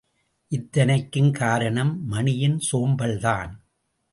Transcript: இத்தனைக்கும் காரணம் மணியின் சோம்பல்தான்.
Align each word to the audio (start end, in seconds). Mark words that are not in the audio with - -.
இத்தனைக்கும் 0.51 1.31
காரணம் 1.31 2.05
மணியின் 2.05 2.59
சோம்பல்தான். 2.71 3.51